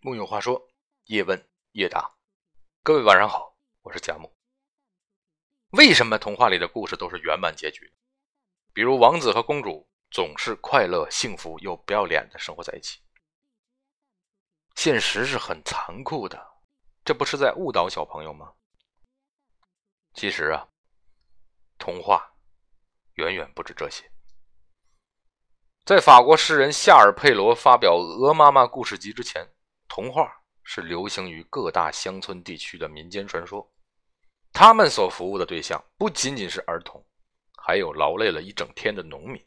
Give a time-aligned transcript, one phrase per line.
[0.00, 0.68] 木有话说，
[1.06, 2.14] 叶问叶答，
[2.84, 4.32] 各位晚上好，我是贾木。
[5.70, 7.92] 为什么童话里的故事都是圆满结局？
[8.72, 13.00] 比如王子和公主总是快乐、幸福又不要脸的生活在一起。
[14.76, 16.46] 现实是很残酷的，
[17.04, 18.52] 这不是在误导小朋友吗？
[20.14, 20.68] 其实啊，
[21.76, 22.34] 童话
[23.14, 24.08] 远远不止这些。
[25.84, 29.52] 在法国诗人夏尔佩罗发表《鹅妈妈故事集》之前，
[29.98, 33.68] 童话是流行于各大乡村地区的民间传说。
[34.52, 37.04] 他们所服务的对象不仅仅是儿童，
[37.56, 39.44] 还有劳累了一整天的农民。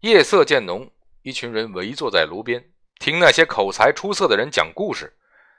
[0.00, 0.90] 夜色渐浓，
[1.22, 2.60] 一群人围坐在炉边，
[2.98, 5.16] 听那些口才出色的人讲故事，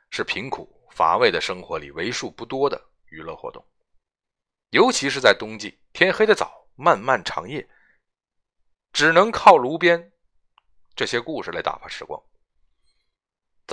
[0.10, 3.66] 是贫苦乏味的生活里为数不多的娱乐活动。
[4.72, 7.66] 尤其是在冬季，天黑的早，漫漫长夜。
[8.92, 10.12] 只能靠炉边
[10.94, 12.22] 这些故事来打发时光。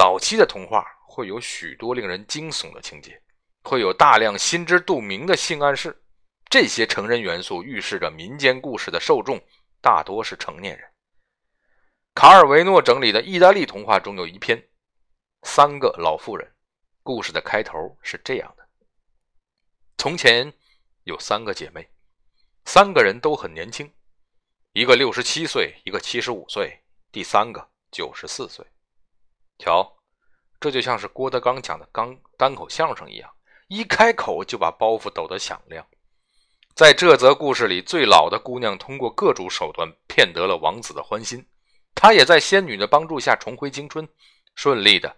[0.07, 3.21] 早期的童话会有许多令人惊悚的情节，
[3.65, 6.01] 会有大量心知肚明的性暗示。
[6.49, 9.37] 这些成人元素预示着民间故事的受众
[9.81, 10.89] 大多是成年人。
[12.15, 14.57] 卡尔维诺整理的意大利童话中有一篇
[15.43, 16.47] 《三个老妇人》，
[17.03, 18.65] 故事的开头是这样的：
[19.99, 20.53] 从前
[21.03, 21.85] 有三个姐妹，
[22.65, 23.93] 三个人都很年轻。
[24.71, 28.65] 一个六十七岁，一个七十五岁，第三个九十四岁。
[29.59, 29.96] 瞧，
[30.61, 33.31] 这就像是郭德纲讲的刚单口相声一样，
[33.69, 35.87] 一开口就把包袱抖得响亮。
[36.75, 41.47] 在这则故事里，最老的姑娘通过各种手段骗得了王子的欢心，
[41.95, 44.09] 她也在仙女的帮助下重回青春，
[44.55, 45.17] 顺利的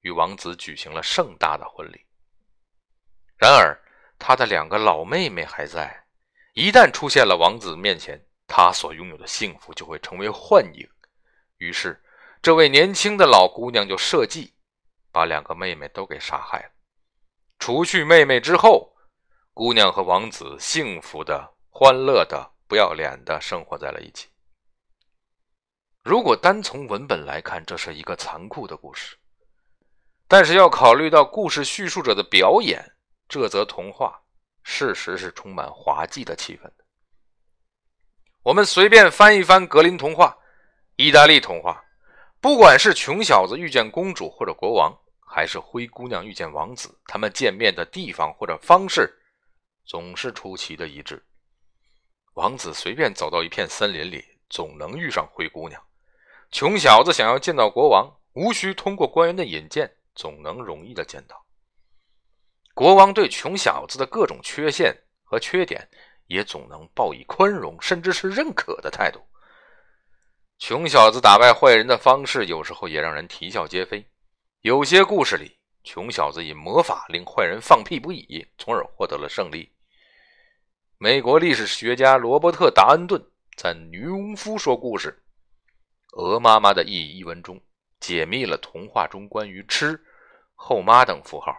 [0.00, 2.00] 与王子举行了盛大的婚礼。
[3.36, 3.80] 然而，
[4.18, 6.04] 她的两个老妹妹还在，
[6.54, 8.20] 一旦出现了王子面前。
[8.52, 10.84] 他所拥有的幸福就会成为幻影，
[11.58, 12.02] 于是，
[12.42, 14.52] 这位年轻的老姑娘就设计
[15.12, 16.70] 把两个妹妹都给杀害了。
[17.58, 18.94] 除去妹妹之后，
[19.52, 24.28] 姑娘和王子幸福的、欢乐的、不要脸的生活在了一起。
[26.02, 29.16] 如果单从文本来看，这是一个残酷的故事，
[30.26, 32.82] 但是要考虑到故事叙述者的表演，
[33.28, 34.18] 这则童话
[34.62, 36.84] 事实是充满滑稽的气氛的。
[38.42, 40.34] 我们随便翻一翻格林童话、
[40.96, 41.84] 意大利童话，
[42.40, 49.12] 不管是穷小子遇见公主或者国王，还是灰姑娘遇见王子，他们见面的地方或者方式
[49.84, 51.22] 总是出奇的一致。
[52.34, 55.78] 王子随便走到一片森林里，总能遇上灰姑娘；
[56.50, 61.44] 穷小子想要见到国王，无需通过官员的引荐，总能容易的见到。
[62.72, 65.86] 国王对穷小子的各种缺陷和缺点。
[66.30, 69.20] 也总能报以宽容，甚至是认可的态度。
[70.60, 74.04] 穷小子打败坏人的方式，有时候也让人啼笑皆非。
[74.60, 79.72] 有些故事里，穷小子以魔法令坏人放屁不已，从而获得了胜利。
[80.98, 83.24] 美国历史学家罗伯特·达恩顿
[83.56, 85.22] 在《女巫夫说故事：
[86.12, 87.58] 鹅妈妈的意义》一文中，
[87.98, 89.98] 解密了童话中关于吃、
[90.54, 91.56] 后妈等符号。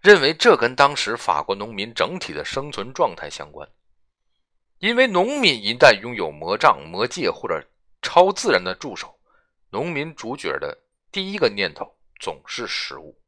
[0.00, 3.68] 认为这跟当时法国农民整体的生存状态相关，
[4.78, 7.60] 因为农民一旦拥有魔杖、魔戒或者
[8.14, 9.18] 超自然的助手，
[9.70, 13.20] 农民主角的第一个念头总是食物。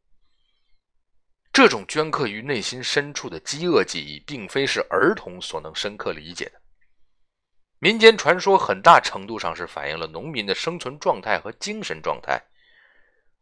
[1.52, 6.62] 这种镌刻于内心深处的饥饿记忆，并非是儿童所能深刻理解的。
[7.80, 12.40] 民间传说很大程度上是反映了农民的生存状态和精神状态，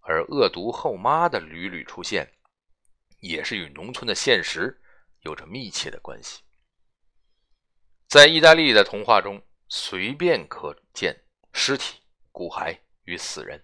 [0.00, 2.26] 而恶毒后妈的屡屡出现。
[3.20, 4.80] 也是与农村的现实
[5.20, 6.40] 有着密切的关系。
[8.08, 11.14] 在意大利的童话中，随便可见
[11.56, 12.00] 尸体、
[12.32, 13.62] 骨骸与死人，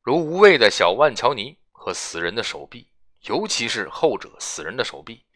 [0.00, 2.88] 如无畏的小万乔尼和死人的手臂，
[3.22, 5.26] 尤其是后者死人的手臂。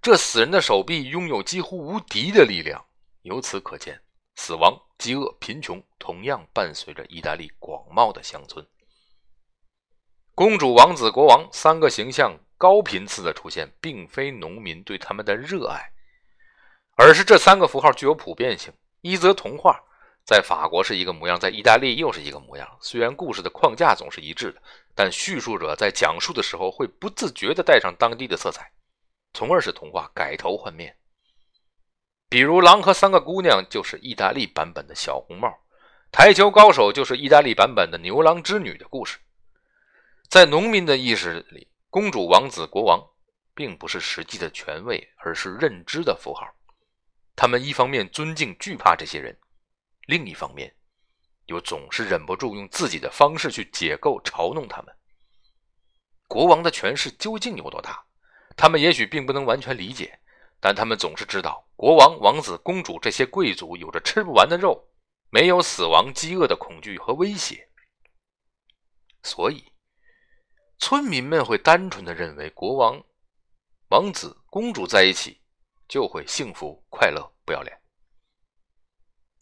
[0.00, 2.82] 这死人的手臂拥有几乎无敌的力量。
[3.22, 4.00] 由此可见，
[4.36, 8.64] 死亡、饥饿、贫穷同样伴随着意大利广袤的乡村。
[10.34, 15.92] 公主、王子、国王三个形象高频次的出现，并非农民对他们的热爱，
[16.96, 18.72] 而是这三个符号具有普遍性。
[19.00, 19.84] 一则童话
[20.24, 22.78] 在法国是一个模样，在意大利又是一个模样。
[22.80, 24.62] 虽然故事的框架总是一致的，
[24.94, 28.72] 但叙述者在讲述的时候会不自觉地带上当地的色彩，
[29.34, 30.96] 从而使童话改头换面。
[32.30, 35.48] 比如，《狼和三个姑娘》就是意大利版本的小红帽，
[36.10, 39.18] 《台球高手》就是意大利版本的牛郎织女的故事。
[40.28, 42.98] 在农民的意识里，公主、王子、国王
[43.54, 46.48] 并不是实际的权位，而是认知的符号。
[47.36, 49.38] 他们一方面尊敬、惧怕这些人，
[50.06, 50.74] 另一方面
[51.46, 54.94] 又总是忍不住用自己的方式去解构、嘲弄他们。
[56.26, 58.04] 国王的权势究竟有多大？
[58.56, 60.18] 他们也许并不能完全理解，
[60.60, 64.88] 但他们总是知道，国王、王子、公主这些贵族有着吃不完的肉，
[65.28, 67.68] 没有死亡、饥饿的恐惧和威胁，
[69.22, 69.72] 所以
[70.78, 73.02] 村民们会单纯的认为，国王、
[73.90, 75.40] 王子、公主在一起
[75.88, 77.83] 就会幸福、快乐、不要脸。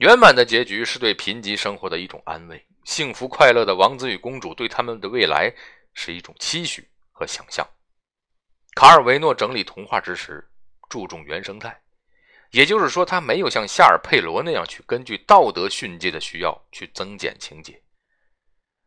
[0.03, 5.55] 圆满的结局是对贫瘠生活的一种安慰，幸福快乐的王子与公主对他们的未来
[5.95, 7.65] 是一种期许和想象。
[8.75, 10.45] 卡尔维诺整理童话之时，
[10.91, 11.81] 注重原生态，
[12.51, 17.81] 也就是说，他没有像夏尔佩罗那样去根据道德训诫的需要去增减情节。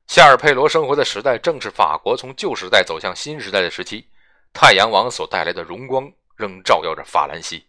[0.07, 4.05] 夏尔佩罗生活的时代正是法国从旧时代走向新时代的时期，
[4.51, 7.65] 太阳王所带来的荣光仍照耀着法兰西，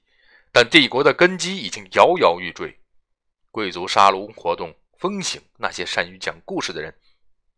[0.50, 2.76] 但帝国的根基已经摇摇欲坠。
[3.56, 6.94] 贵族沙龙活动风行，那些善于讲故事的人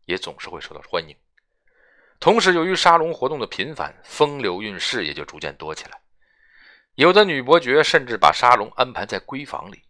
[0.05, 1.13] 也总是会受到欢迎。
[2.21, 5.99] 同时，由于沙龙活动的频繁，风流韵事也就逐渐多起来。
[6.95, 9.83] 有的女伯爵甚至把沙龙安排在闺房里。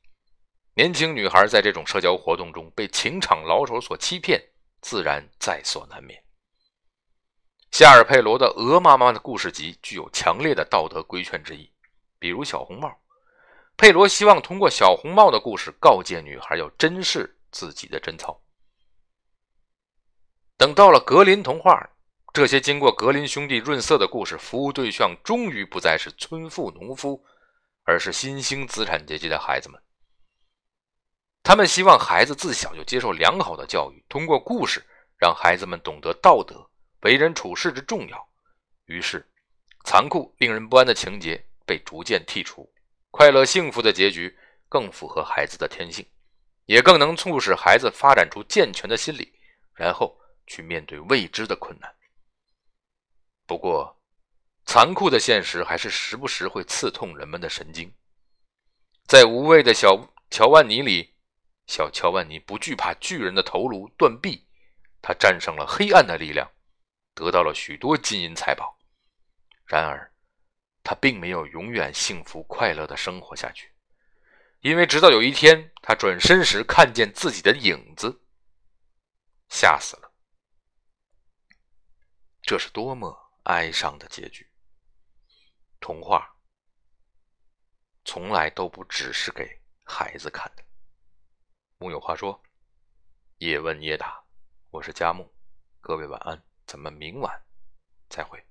[0.74, 4.44] 年轻女孩在这种社交活动中被情场老手所欺骗，
[4.82, 6.20] 自然在所难免。
[7.70, 11.72] 夏尔佩罗的《鹅妈妈的故事集》具有强烈的道德规劝之意，
[12.18, 13.00] 比如小红帽。
[13.80, 18.38] 佩罗希望通过小红帽的故事告诫女孩要珍视自己的贞操。
[20.58, 21.90] 等到了格林童话。
[22.32, 27.26] 这些经过格林兄弟润色的故事，服务对象终于不再是村妇、农夫，
[27.84, 29.82] 而是新兴资产阶级的孩子们。
[31.42, 34.86] 他们希望孩子自小就接受良好的教育，通过故事
[35.18, 36.70] 让孩子们懂得道德、
[37.02, 38.30] 为人处事之重要。
[38.86, 39.28] 于是，
[39.86, 42.72] 残酷、令人不安的情节被逐渐剔除，
[43.20, 44.34] 快乐、幸福的结局
[44.70, 46.10] 更符合孩子的天性，
[46.68, 49.38] 也更能促使孩子发展出健全的心理，
[49.74, 50.18] 然后
[50.48, 51.94] 去面对未知的困难。
[53.46, 54.02] 不过，
[54.64, 57.94] 残酷的现实还是时不时会刺痛人们的神经。
[59.06, 61.14] 在无畏的小乔万尼里，
[61.68, 64.48] 小乔万尼不惧怕巨人的头颅断臂，
[65.02, 66.50] 他战胜了黑暗的力量，
[67.14, 68.80] 得到了许多金银财宝。
[69.66, 70.10] 然而，
[70.90, 73.72] 他并没有永远幸福快乐的生活下去，
[74.62, 78.24] 因为直到有一天，他转身时看见自己的影子，
[79.50, 80.12] 吓死了。
[82.42, 83.16] 这是多么……
[83.44, 84.52] 哀伤的结局。
[85.80, 86.36] 童话
[88.04, 90.64] 从来都不只是给孩子看的。
[91.78, 92.42] 木有话说，
[93.38, 94.24] 叶问叶答，
[94.72, 95.32] 我是佳木，
[95.82, 97.40] 各位晚安，咱们明晚
[98.10, 98.44] 再会。